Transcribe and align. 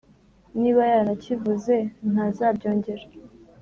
niba 0.59 0.81
yaranakivuze, 0.89 1.75
ntazabyongera. 2.11 3.05